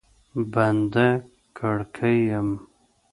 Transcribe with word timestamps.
بنده 0.53 1.07
کړکۍ 1.57 2.17
یم 2.31 2.49